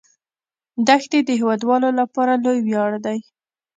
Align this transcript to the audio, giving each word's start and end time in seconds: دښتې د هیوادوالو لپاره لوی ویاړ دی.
دښتې 0.87 1.19
د 1.23 1.29
هیوادوالو 1.39 1.89
لپاره 1.99 2.33
لوی 2.43 2.59
ویاړ 2.63 2.91
دی. 3.05 3.17